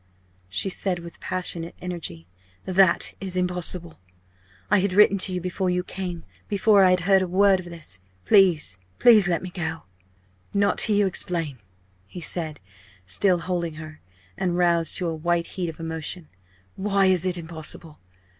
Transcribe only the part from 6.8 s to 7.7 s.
I had heard a word of